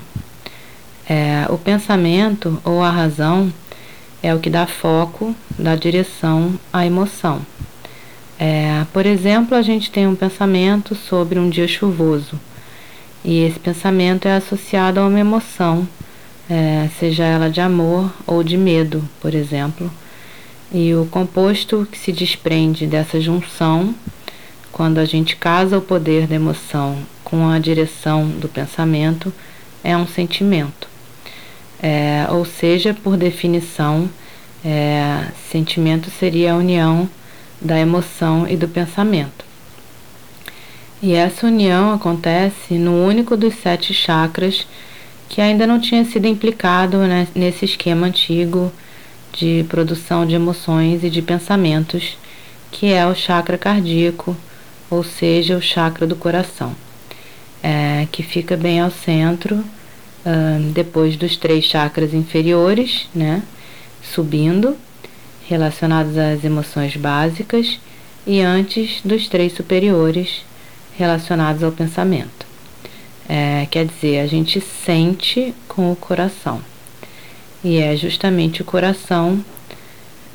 É, 1.08 1.46
o 1.48 1.56
pensamento 1.56 2.60
ou 2.64 2.82
a 2.82 2.90
razão 2.90 3.52
é 4.22 4.34
o 4.34 4.38
que 4.38 4.50
dá 4.50 4.66
foco, 4.66 5.34
dá 5.58 5.74
direção 5.74 6.58
à 6.72 6.84
emoção. 6.84 7.40
É, 8.38 8.84
por 8.92 9.06
exemplo, 9.06 9.56
a 9.56 9.62
gente 9.62 9.90
tem 9.90 10.06
um 10.06 10.14
pensamento 10.14 10.94
sobre 10.94 11.38
um 11.38 11.48
dia 11.48 11.66
chuvoso 11.66 12.38
e 13.24 13.44
esse 13.44 13.58
pensamento 13.58 14.28
é 14.28 14.36
associado 14.36 15.00
a 15.00 15.06
uma 15.06 15.18
emoção 15.18 15.88
é, 16.48 16.88
seja 16.98 17.24
ela 17.24 17.50
de 17.50 17.60
amor 17.60 18.12
ou 18.26 18.42
de 18.42 18.56
medo, 18.56 19.02
por 19.20 19.34
exemplo. 19.34 19.90
E 20.72 20.94
o 20.94 21.06
composto 21.06 21.86
que 21.90 21.98
se 21.98 22.12
desprende 22.12 22.86
dessa 22.86 23.20
junção, 23.20 23.94
quando 24.72 24.98
a 24.98 25.04
gente 25.04 25.36
casa 25.36 25.78
o 25.78 25.82
poder 25.82 26.26
da 26.26 26.34
emoção 26.34 26.98
com 27.22 27.48
a 27.48 27.58
direção 27.58 28.28
do 28.28 28.48
pensamento, 28.48 29.32
é 29.82 29.96
um 29.96 30.06
sentimento. 30.06 30.88
É, 31.82 32.26
ou 32.30 32.44
seja, 32.44 32.94
por 32.94 33.16
definição, 33.16 34.08
é, 34.64 35.26
sentimento 35.50 36.10
seria 36.10 36.52
a 36.52 36.56
união 36.56 37.08
da 37.60 37.78
emoção 37.78 38.46
e 38.48 38.56
do 38.56 38.66
pensamento. 38.66 39.44
E 41.02 41.12
essa 41.14 41.46
união 41.46 41.92
acontece 41.92 42.74
no 42.74 43.04
único 43.04 43.36
dos 43.36 43.54
sete 43.54 43.94
chakras 43.94 44.66
que 45.28 45.40
ainda 45.40 45.66
não 45.66 45.78
tinha 45.78 46.04
sido 46.04 46.26
implicado 46.26 46.98
né, 46.98 47.28
nesse 47.34 47.64
esquema 47.64 48.06
antigo 48.06 48.72
de 49.36 49.64
produção 49.68 50.26
de 50.26 50.34
emoções 50.34 51.04
e 51.04 51.10
de 51.10 51.20
pensamentos, 51.20 52.16
que 52.72 52.92
é 52.92 53.06
o 53.06 53.14
chakra 53.14 53.58
cardíaco, 53.58 54.36
ou 54.90 55.04
seja, 55.04 55.56
o 55.56 55.62
chakra 55.62 56.06
do 56.06 56.16
coração, 56.16 56.74
é, 57.62 58.06
que 58.10 58.22
fica 58.22 58.56
bem 58.56 58.80
ao 58.80 58.90
centro, 58.90 59.56
uh, 59.56 60.72
depois 60.72 61.16
dos 61.16 61.36
três 61.36 61.64
chakras 61.64 62.14
inferiores, 62.14 63.08
né, 63.14 63.42
subindo, 64.02 64.76
relacionados 65.48 66.16
às 66.16 66.42
emoções 66.44 66.96
básicas, 66.96 67.78
e 68.26 68.40
antes 68.40 69.00
dos 69.04 69.28
três 69.28 69.52
superiores, 69.52 70.44
relacionados 70.98 71.62
ao 71.62 71.70
pensamento. 71.70 72.46
É, 73.28 73.66
quer 73.70 73.86
dizer, 73.86 74.20
a 74.20 74.26
gente 74.26 74.60
sente 74.60 75.54
com 75.68 75.92
o 75.92 75.96
coração. 75.96 76.60
E 77.68 77.78
é 77.78 77.96
justamente 77.96 78.62
o 78.62 78.64
coração 78.64 79.44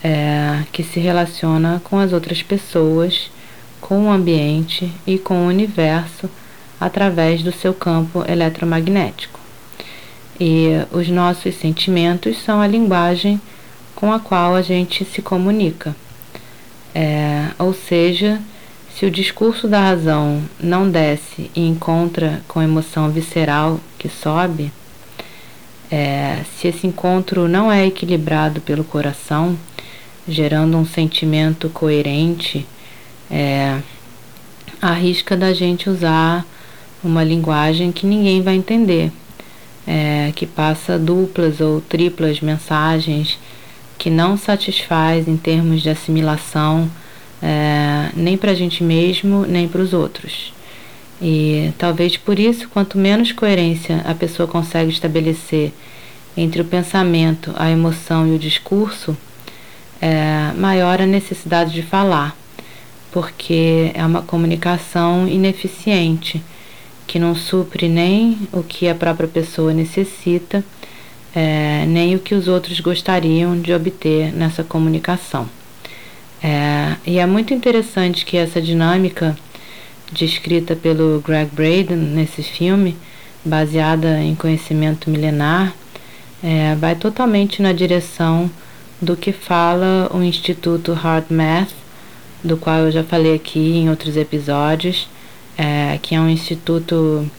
é, 0.04 0.64
que 0.70 0.84
se 0.84 1.00
relaciona 1.00 1.82
com 1.82 1.98
as 1.98 2.12
outras 2.12 2.44
pessoas, 2.44 3.32
com 3.80 4.08
o 4.08 4.12
ambiente 4.12 4.92
e 5.08 5.18
com 5.18 5.46
o 5.46 5.48
universo 5.48 6.30
através 6.78 7.42
do 7.42 7.54
seu 7.54 7.74
campo 7.74 8.22
eletromagnético. 8.28 9.40
E 10.38 10.72
os 10.92 11.08
nossos 11.08 11.56
sentimentos 11.56 12.36
são 12.44 12.60
a 12.60 12.68
linguagem 12.68 13.40
com 13.96 14.12
a 14.12 14.20
qual 14.20 14.54
a 14.54 14.62
gente 14.62 15.06
se 15.06 15.22
comunica. 15.22 15.96
É, 16.94 17.48
ou 17.58 17.74
seja, 17.74 18.42
se 18.94 19.06
o 19.06 19.12
discurso 19.12 19.70
da 19.70 19.80
razão 19.80 20.44
não 20.60 20.92
desce 20.92 21.50
e 21.56 21.66
encontra 21.66 22.42
com 22.46 22.60
a 22.60 22.66
emoção 22.66 23.10
visceral 23.10 23.80
que 23.98 24.10
sobe, 24.10 24.70
é, 25.92 26.44
se 26.56 26.70
esse 26.70 26.88
encontro 26.88 27.48
não 27.48 27.72
é 27.72 27.86
equilibrado 27.86 28.62
pelo 28.62 28.84
coração, 28.84 29.58
gerando 30.28 30.78
um 30.78 30.86
sentimento 30.86 31.70
coerente, 31.70 32.66
é, 33.30 33.80
arrisca 34.82 35.36
da 35.36 35.54
gente 35.54 35.90
usar 35.90 36.46
uma 37.04 37.24
linguagem 37.24 37.92
que 37.92 38.06
ninguém 38.06 38.42
vai 38.42 38.56
entender, 38.56 39.12
é, 39.86 40.32
que 40.36 40.46
passa 40.46 40.98
duplas 40.98 41.60
ou 41.60 41.82
triplas 41.82 42.40
mensagens, 42.40 43.38
que 43.98 44.10
não 44.10 44.38
satisfaz 44.38 45.28
em 45.28 45.36
termos 45.36 45.82
de 45.82 45.90
assimilação 45.90 46.90
é, 47.42 48.10
nem 48.16 48.38
para 48.38 48.52
a 48.52 48.56
gente 48.56 48.84
mesmo, 48.84 49.46
nem 49.46 49.68
para 49.68 49.82
os 49.82 49.94
outros. 49.94 50.54
E 51.22 51.72
talvez 51.78 52.18
por 52.18 52.40
isso, 52.40 52.68
quanto 52.70 52.98
menos 52.98 53.32
coerência 53.32 54.02
a 54.06 54.16
pessoa 54.16 54.48
consegue 54.48 54.92
estabelecer 54.92 55.72
entre 56.36 56.62
o 56.62 56.66
pensamento, 56.66 57.54
a 57.56 57.70
emoção 57.70 58.28
e 58.28 58.36
o 58.36 58.40
discurso, 58.40 59.16
é, 60.02 60.52
maior 60.58 61.00
a 61.00 61.06
necessidade 61.06 61.74
de 61.74 61.84
falar, 61.84 62.36
porque 63.12 63.92
é 63.94 64.04
uma 64.04 64.24
comunicação 64.24 65.28
ineficiente, 65.28 66.42
que 67.06 67.20
não 67.20 67.36
supre 67.36 67.88
nem 67.88 68.38
o 68.52 68.64
que 68.64 68.88
a 68.88 68.96
própria 68.96 69.28
pessoa 69.28 69.74
necessita, 69.74 70.64
é, 71.36 71.86
nem 71.86 72.16
o 72.16 72.20
que 72.20 72.34
os 72.34 72.48
outros 72.48 72.80
gostariam 72.80 73.60
de 73.60 73.74
obter 73.74 74.34
nessa 74.34 74.64
comunicação. 74.64 75.48
É, 76.42 76.96
e 77.06 77.20
é 77.20 77.26
muito 77.26 77.54
interessante 77.54 78.26
que 78.26 78.38
essa 78.38 78.62
dinâmica 78.62 79.38
descrita 80.12 80.76
pelo 80.76 81.22
Greg 81.22 81.50
Braden 81.54 81.98
nesse 81.98 82.44
filme, 82.44 82.96
baseada 83.44 84.20
em 84.22 84.36
conhecimento 84.36 85.10
milenar, 85.10 85.74
é, 86.44 86.76
vai 86.76 86.96
totalmente 86.96 87.62
na 87.62 87.72
direção 87.74 88.50
do 89.02 89.16
que 89.16 89.32
fala 89.32 90.10
o 90.14 90.22
Instituto 90.22 90.94
Hard 90.94 91.26
Math 91.30 91.82
do 92.44 92.58
qual 92.58 92.80
eu 92.80 92.92
já 92.92 93.04
falei 93.04 93.36
aqui 93.36 93.78
em 93.78 93.90
outros 93.90 94.18
episódios, 94.18 95.08
é, 95.58 96.00
que 96.02 96.16
é 96.16 96.20
um 96.20 96.30
instituto 96.30 97.30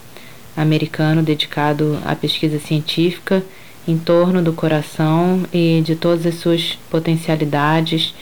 americano 0.56 1.22
dedicado 1.22 1.98
à 2.04 2.14
pesquisa 2.14 2.58
científica 2.58 3.42
em 3.88 3.98
torno 3.98 4.42
do 4.42 4.52
coração 4.52 5.42
e 5.52 5.82
de 5.84 5.96
todas 5.96 6.24
as 6.24 6.36
suas 6.36 6.78
potencialidades, 6.88 8.14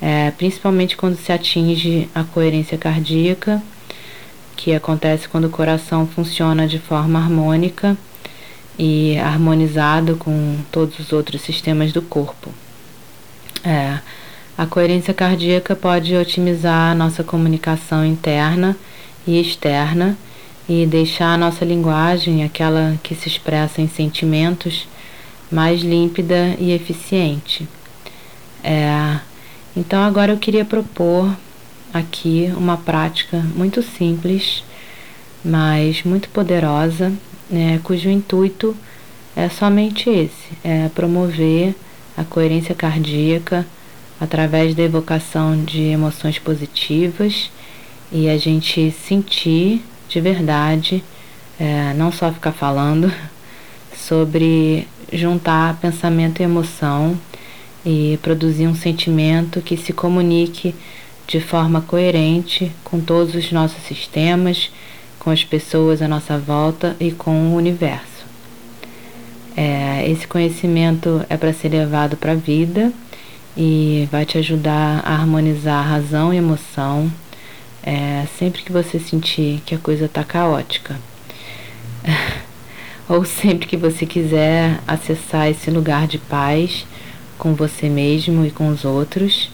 é, 0.00 0.30
principalmente 0.32 0.96
quando 0.96 1.16
se 1.16 1.32
atinge 1.32 2.08
a 2.14 2.22
coerência 2.22 2.76
cardíaca, 2.76 3.62
que 4.56 4.74
acontece 4.74 5.28
quando 5.28 5.44
o 5.44 5.50
coração 5.50 6.06
funciona 6.06 6.66
de 6.66 6.78
forma 6.78 7.18
harmônica 7.18 7.96
e 8.78 9.18
harmonizado 9.18 10.16
com 10.16 10.56
todos 10.72 10.98
os 10.98 11.12
outros 11.12 11.42
sistemas 11.42 11.92
do 11.92 12.02
corpo. 12.02 12.50
É, 13.62 13.98
a 14.56 14.66
coerência 14.66 15.12
cardíaca 15.12 15.76
pode 15.76 16.16
otimizar 16.16 16.92
a 16.92 16.94
nossa 16.94 17.22
comunicação 17.22 18.04
interna 18.04 18.76
e 19.26 19.40
externa 19.40 20.16
e 20.68 20.86
deixar 20.86 21.34
a 21.34 21.38
nossa 21.38 21.64
linguagem, 21.64 22.42
aquela 22.42 22.98
que 23.02 23.14
se 23.14 23.28
expressa 23.28 23.80
em 23.80 23.88
sentimentos, 23.88 24.88
mais 25.50 25.80
límpida 25.82 26.56
e 26.58 26.72
eficiente. 26.72 27.68
É, 28.64 29.18
então, 29.76 30.02
agora 30.02 30.32
eu 30.32 30.38
queria 30.38 30.64
propor 30.64 31.30
aqui 31.98 32.52
uma 32.56 32.76
prática 32.76 33.38
muito 33.54 33.82
simples, 33.82 34.62
mas 35.44 36.02
muito 36.02 36.28
poderosa, 36.28 37.12
né, 37.50 37.80
cujo 37.82 38.08
intuito 38.08 38.76
é 39.34 39.48
somente 39.48 40.08
esse: 40.08 40.48
é 40.64 40.88
promover 40.94 41.74
a 42.16 42.24
coerência 42.24 42.74
cardíaca 42.74 43.66
através 44.20 44.74
da 44.74 44.82
evocação 44.82 45.62
de 45.64 45.82
emoções 45.82 46.38
positivas 46.38 47.50
e 48.10 48.28
a 48.28 48.38
gente 48.38 48.90
sentir 48.90 49.82
de 50.08 50.20
verdade, 50.20 51.02
é, 51.58 51.92
não 51.94 52.12
só 52.12 52.32
ficar 52.32 52.52
falando, 52.52 53.12
sobre 53.96 54.86
juntar 55.12 55.78
pensamento 55.80 56.40
e 56.40 56.44
emoção 56.44 57.18
e 57.84 58.18
produzir 58.22 58.66
um 58.66 58.74
sentimento 58.74 59.60
que 59.60 59.76
se 59.76 59.92
comunique 59.92 60.74
de 61.26 61.40
forma 61.40 61.80
coerente 61.80 62.70
com 62.84 63.00
todos 63.00 63.34
os 63.34 63.50
nossos 63.52 63.82
sistemas, 63.84 64.70
com 65.18 65.30
as 65.30 65.44
pessoas 65.44 66.00
à 66.00 66.08
nossa 66.08 66.38
volta 66.38 66.96
e 67.00 67.10
com 67.10 67.48
o 67.48 67.56
universo. 67.56 68.24
É, 69.56 70.08
esse 70.08 70.26
conhecimento 70.26 71.24
é 71.28 71.36
para 71.36 71.52
ser 71.52 71.70
levado 71.70 72.16
para 72.16 72.32
a 72.32 72.36
vida 72.36 72.92
e 73.56 74.06
vai 74.12 74.24
te 74.24 74.38
ajudar 74.38 75.02
a 75.04 75.14
harmonizar 75.14 75.86
razão 75.86 76.32
e 76.32 76.36
emoção 76.36 77.10
é, 77.86 78.26
sempre 78.36 78.62
que 78.62 78.72
você 78.72 78.98
sentir 78.98 79.62
que 79.64 79.72
a 79.72 79.78
coisa 79.78 80.06
está 80.06 80.24
caótica. 80.24 80.96
Ou 83.08 83.24
sempre 83.24 83.68
que 83.68 83.76
você 83.76 84.04
quiser 84.04 84.80
acessar 84.88 85.48
esse 85.48 85.70
lugar 85.70 86.08
de 86.08 86.18
paz 86.18 86.84
com 87.38 87.54
você 87.54 87.88
mesmo 87.88 88.44
e 88.44 88.50
com 88.50 88.68
os 88.68 88.84
outros. 88.84 89.48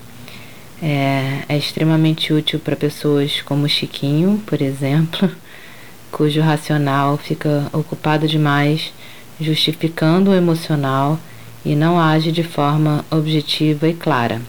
É, 0.83 1.45
é 1.49 1.57
extremamente 1.57 2.33
útil 2.33 2.59
para 2.59 2.75
pessoas 2.75 3.41
como 3.43 3.69
Chiquinho, 3.69 4.43
por 4.45 4.61
exemplo, 4.61 5.31
cujo 6.11 6.41
racional 6.41 7.17
fica 7.17 7.69
ocupado 7.73 8.27
demais 8.27 8.93
justificando 9.41 10.33
o 10.33 10.35
emocional 10.35 11.19
e 11.65 11.77
não 11.77 12.01
age 12.01 12.33
de 12.33 12.43
forma 12.43 13.05
objetiva 13.11 13.89
e 13.89 13.95
clara. 13.95 14.43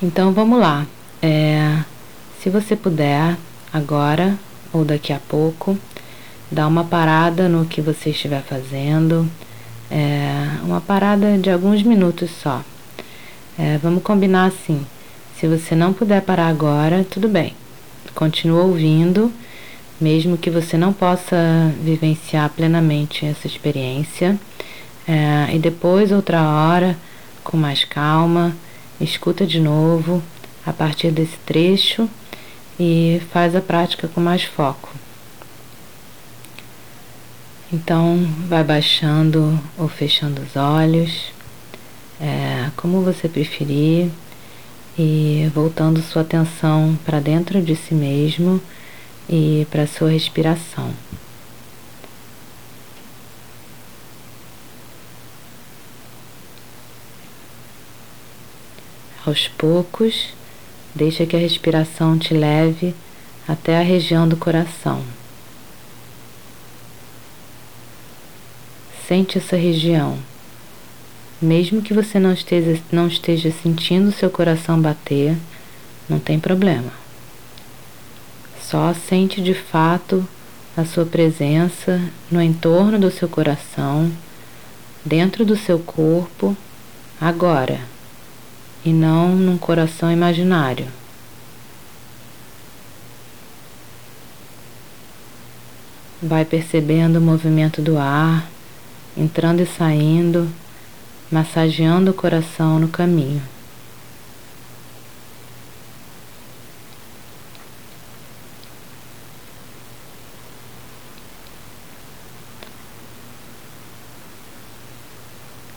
Então 0.00 0.32
vamos 0.32 0.60
lá. 0.60 0.86
É, 1.20 1.78
se 2.40 2.50
você 2.50 2.76
puder, 2.76 3.36
agora 3.72 4.36
ou 4.72 4.84
daqui 4.84 5.12
a 5.12 5.18
pouco, 5.18 5.76
dar 6.50 6.66
uma 6.66 6.84
parada 6.84 7.48
no 7.48 7.66
que 7.66 7.80
você 7.80 8.10
estiver 8.10 8.42
fazendo, 8.42 9.28
é, 9.90 10.48
uma 10.62 10.80
parada 10.80 11.36
de 11.38 11.50
alguns 11.50 11.82
minutos 11.82 12.30
só. 12.30 12.62
É, 13.62 13.78
vamos 13.78 14.02
combinar 14.02 14.46
assim: 14.46 14.84
se 15.38 15.46
você 15.46 15.76
não 15.76 15.92
puder 15.92 16.20
parar 16.22 16.48
agora, 16.48 17.06
tudo 17.08 17.28
bem, 17.28 17.54
continua 18.12 18.64
ouvindo, 18.64 19.32
mesmo 20.00 20.36
que 20.36 20.50
você 20.50 20.76
não 20.76 20.92
possa 20.92 21.36
vivenciar 21.80 22.50
plenamente 22.50 23.24
essa 23.24 23.46
experiência, 23.46 24.36
é, 25.06 25.54
e 25.54 25.60
depois, 25.60 26.10
outra 26.10 26.42
hora, 26.42 26.98
com 27.44 27.56
mais 27.56 27.84
calma, 27.84 28.52
escuta 29.00 29.46
de 29.46 29.60
novo 29.60 30.20
a 30.66 30.72
partir 30.72 31.12
desse 31.12 31.36
trecho 31.46 32.10
e 32.80 33.22
faz 33.32 33.54
a 33.54 33.60
prática 33.60 34.08
com 34.08 34.20
mais 34.20 34.42
foco. 34.42 34.90
Então, 37.72 38.28
vai 38.48 38.64
baixando 38.64 39.56
ou 39.78 39.86
fechando 39.86 40.42
os 40.42 40.56
olhos, 40.56 41.31
é, 42.22 42.70
como 42.76 43.02
você 43.02 43.28
preferir, 43.28 44.08
e 44.98 45.50
voltando 45.54 46.00
sua 46.00 46.22
atenção 46.22 46.98
para 47.04 47.18
dentro 47.18 47.60
de 47.60 47.74
si 47.74 47.94
mesmo 47.94 48.60
e 49.28 49.66
para 49.70 49.86
sua 49.86 50.10
respiração. 50.10 50.90
Aos 59.26 59.48
poucos, 59.48 60.32
Deixa 60.94 61.24
que 61.24 61.34
a 61.34 61.38
respiração 61.38 62.18
te 62.18 62.34
leve 62.34 62.94
até 63.48 63.78
a 63.78 63.82
região 63.82 64.28
do 64.28 64.36
coração. 64.36 65.02
Sente 69.08 69.38
essa 69.38 69.56
região. 69.56 70.18
Mesmo 71.42 71.82
que 71.82 71.92
você 71.92 72.20
não 72.20 72.32
esteja, 72.32 72.80
não 72.92 73.08
esteja 73.08 73.50
sentindo 73.50 74.12
seu 74.12 74.30
coração 74.30 74.80
bater, 74.80 75.36
não 76.08 76.20
tem 76.20 76.38
problema. 76.38 76.92
Só 78.62 78.94
sente 78.94 79.42
de 79.42 79.52
fato 79.52 80.24
a 80.76 80.84
sua 80.84 81.04
presença 81.04 82.00
no 82.30 82.40
entorno 82.40 82.96
do 82.96 83.10
seu 83.10 83.28
coração, 83.28 84.10
dentro 85.04 85.44
do 85.44 85.56
seu 85.56 85.80
corpo, 85.80 86.56
agora 87.20 87.80
e 88.84 88.92
não 88.92 89.34
num 89.34 89.58
coração 89.58 90.12
imaginário. 90.12 90.86
Vai 96.22 96.44
percebendo 96.44 97.18
o 97.18 97.20
movimento 97.22 97.82
do 97.82 97.98
ar, 97.98 98.48
entrando 99.16 99.60
e 99.60 99.66
saindo, 99.66 100.48
massageando 101.32 102.10
o 102.10 102.14
coração 102.14 102.78
no 102.78 102.88
caminho. 102.88 103.42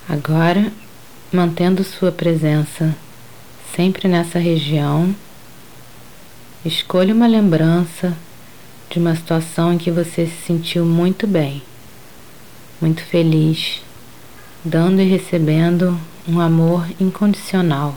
Agora 0.07 0.71
mantendo 1.31 1.83
sua 1.83 2.11
presença 2.11 2.95
sempre 3.75 4.07
nessa 4.07 4.39
região, 4.39 5.13
escolha 6.63 7.13
uma 7.13 7.27
lembrança 7.27 8.15
de 8.89 8.99
uma 8.99 9.15
situação 9.15 9.73
em 9.73 9.77
que 9.77 9.91
você 9.91 10.25
se 10.25 10.45
sentiu 10.45 10.85
muito 10.85 11.27
bem, 11.27 11.61
muito 12.81 13.03
feliz, 13.03 13.81
dando 14.65 15.01
e 15.01 15.07
recebendo 15.07 15.97
um 16.27 16.39
amor 16.39 16.85
incondicional. 16.99 17.95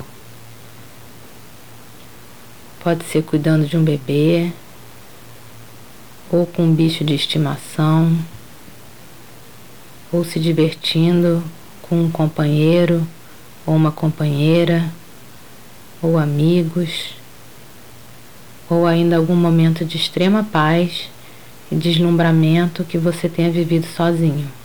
Pode 2.84 3.04
ser 3.06 3.22
cuidando 3.22 3.66
de 3.66 3.76
um 3.76 3.82
bebê, 3.82 4.52
ou 6.30 6.46
com 6.46 6.64
um 6.64 6.74
bicho 6.74 7.02
de 7.02 7.14
estimação, 7.14 8.16
ou 10.12 10.24
se 10.24 10.38
divertindo 10.38 11.42
com 11.82 12.02
um 12.02 12.10
companheiro 12.10 13.04
ou 13.68 13.76
uma 13.76 13.92
companheira, 13.92 14.90
ou 16.00 16.16
amigos, 16.16 17.14
ou 18.70 18.86
ainda 18.86 19.18
algum 19.18 19.36
momento 19.36 19.84
de 19.84 19.98
extrema 19.98 20.42
paz 20.42 21.10
e 21.70 21.76
deslumbramento 21.76 22.82
que 22.82 22.96
você 22.96 23.28
tenha 23.28 23.50
vivido 23.50 23.86
sozinho. 23.86 24.57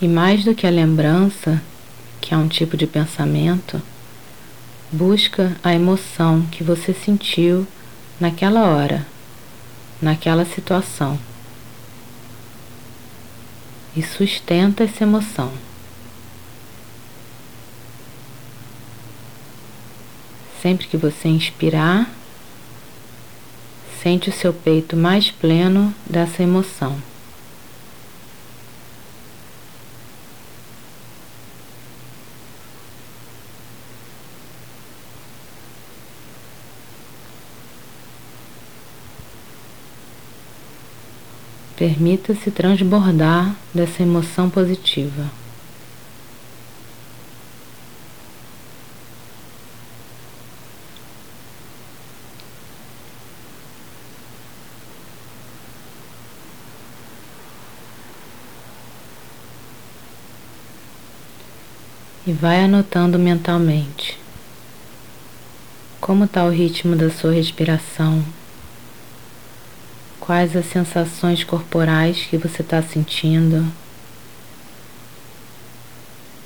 E 0.00 0.08
mais 0.08 0.44
do 0.44 0.54
que 0.54 0.66
a 0.66 0.70
lembrança, 0.70 1.60
que 2.20 2.32
é 2.32 2.36
um 2.36 2.48
tipo 2.48 2.76
de 2.76 2.86
pensamento, 2.86 3.80
busca 4.90 5.56
a 5.62 5.74
emoção 5.74 6.42
que 6.50 6.64
você 6.64 6.92
sentiu 6.92 7.66
naquela 8.18 8.62
hora, 8.62 9.06
naquela 10.00 10.44
situação 10.44 11.18
e 13.96 14.02
sustenta 14.02 14.84
essa 14.84 15.04
emoção. 15.04 15.52
Sempre 20.62 20.86
que 20.86 20.96
você 20.96 21.28
inspirar, 21.28 22.10
sente 24.02 24.28
o 24.28 24.32
seu 24.32 24.52
peito 24.52 24.96
mais 24.96 25.30
pleno 25.30 25.94
dessa 26.08 26.42
emoção. 26.42 27.09
Permita-se 41.80 42.50
transbordar 42.50 43.56
dessa 43.72 44.02
emoção 44.02 44.50
positiva. 44.50 45.30
E 62.26 62.32
vai 62.34 62.62
anotando 62.62 63.18
mentalmente 63.18 64.18
como 65.98 66.24
está 66.24 66.44
o 66.44 66.50
ritmo 66.50 66.94
da 66.94 67.08
sua 67.08 67.32
respiração. 67.32 68.22
Quais 70.30 70.54
as 70.54 70.66
sensações 70.66 71.42
corporais 71.42 72.24
que 72.30 72.36
você 72.36 72.62
está 72.62 72.80
sentindo? 72.80 73.66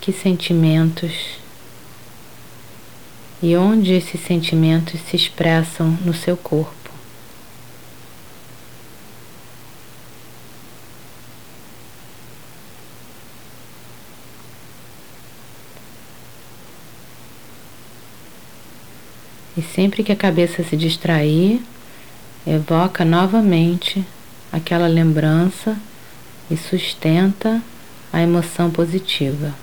Que 0.01 0.11
sentimentos? 0.11 1.39
E 3.43 3.55
onde 3.55 3.93
esses 3.93 4.23
sentimentos 4.23 4.99
se 5.03 5.17
expressam 5.17 5.99
no 6.03 6.15
seu 6.15 6.35
corpo? 6.35 6.91
E 19.55 19.61
sempre 19.61 20.03
que 20.03 20.11
a 20.11 20.17
cabeça 20.17 20.65
se 20.65 20.75
distrair, 20.75 21.61
evoca 22.47 23.05
novamente 23.05 24.05
aquela 24.53 24.87
lembrança 24.87 25.77
e 26.51 26.57
sustenta 26.57 27.63
a 28.13 28.23
emoção 28.23 28.71
positiva. 28.71 29.55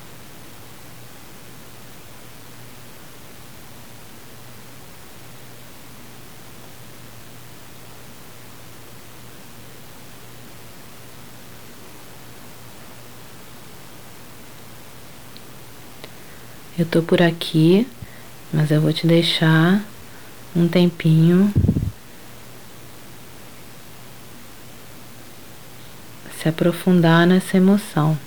Eu 16.77 16.85
tô 16.85 17.03
por 17.03 17.21
aqui, 17.21 17.87
mas 18.51 18.71
eu 18.71 18.81
vou 18.81 18.91
te 18.91 19.05
deixar 19.05 19.83
um 20.55 20.67
tempinho 20.67 21.53
se 26.41 26.49
aprofundar 26.49 27.27
nessa 27.27 27.57
emoção. 27.57 28.17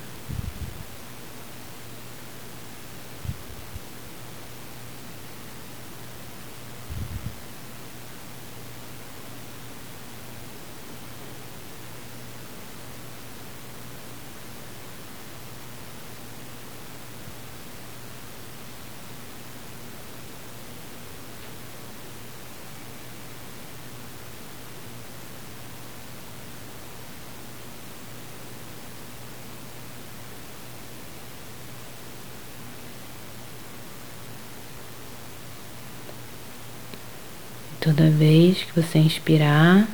Toda 37.85 38.09
vez 38.09 38.63
que 38.63 38.81
você 38.81 38.97
inspirar, 38.97 39.87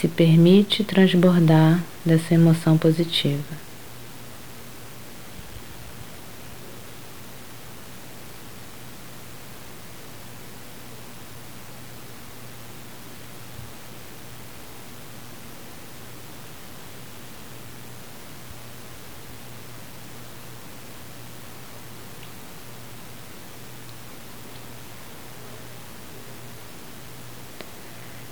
se 0.00 0.08
permite 0.08 0.82
transbordar 0.82 1.84
dessa 2.02 2.32
emoção 2.32 2.78
positiva. 2.78 3.44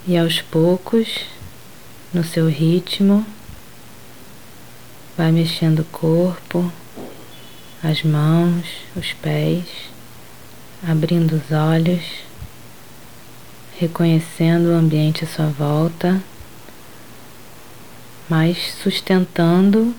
E 0.09 0.17
aos 0.17 0.41
poucos, 0.41 1.27
no 2.15 2.25
seu 2.25 2.49
ritmo, 2.49 3.27
vai 5.19 5.31
mexendo 5.31 5.81
o 5.81 5.85
corpo, 5.85 6.73
as 7.85 8.03
mãos, 8.03 8.65
os 8.97 9.13
pés, 9.13 9.67
abrindo 10.83 11.33
os 11.33 11.53
olhos, 11.53 12.03
reconhecendo 13.79 14.71
o 14.71 14.77
ambiente 14.77 15.25
à 15.25 15.27
sua 15.27 15.49
volta, 15.49 16.23
mas 18.31 18.57
sustentando 18.83 19.95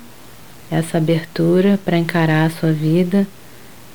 essa 0.72 0.98
abertura 0.98 1.80
para 1.86 2.00
encarar 2.00 2.48
a 2.48 2.50
sua 2.60 2.72
vida 2.72 3.28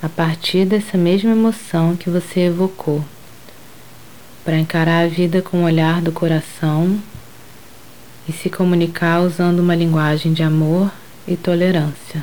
a 0.00 0.08
partir 0.08 0.64
dessa 0.64 0.96
mesma 0.96 1.32
emoção 1.32 1.96
que 1.96 2.08
você 2.08 2.42
evocou 2.42 3.04
para 4.44 4.58
encarar 4.58 5.04
a 5.04 5.08
vida 5.08 5.40
com 5.40 5.58
o 5.58 5.64
olhar 5.64 6.02
do 6.02 6.12
coração 6.12 6.98
e 8.28 8.32
se 8.32 8.50
comunicar 8.50 9.20
usando 9.22 9.60
uma 9.60 9.74
linguagem 9.74 10.32
de 10.32 10.42
amor 10.42 10.90
e 11.26 11.36
tolerância. 11.36 12.22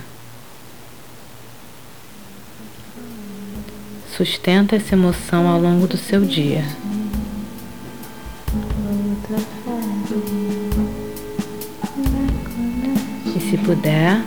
Sustenta 4.16 4.76
essa 4.76 4.94
emoção 4.94 5.48
ao 5.48 5.60
longo 5.60 5.88
do 5.88 5.98
seu 5.98 6.24
dia. 6.24 6.64
E 13.36 13.40
se 13.50 13.58
puder, 13.58 14.22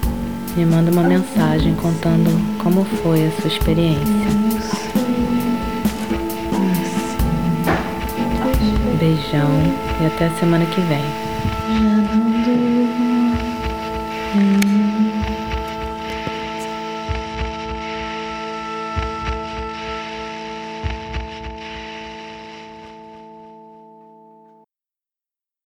me 0.57 0.65
manda 0.65 0.91
uma 0.91 1.03
mensagem 1.03 1.75
contando 1.77 2.31
como 2.61 2.85
foi 2.85 3.27
a 3.27 3.31
sua 3.41 3.49
experiência. 3.49 4.44
Beijão 9.05 9.51
e 10.01 10.07
até 10.07 10.31
semana 10.41 10.65
que 10.65 10.81
vem. 10.81 11.24